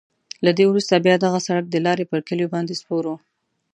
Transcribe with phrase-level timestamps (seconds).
[0.45, 3.17] له دې وروسته بیا دغه سړک د لارې پر کلیو باندې سپور وو.